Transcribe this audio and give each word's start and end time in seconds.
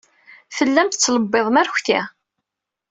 Tellam 0.55 0.87
tettlebbiḍem 0.89 1.55
arekti. 1.61 1.99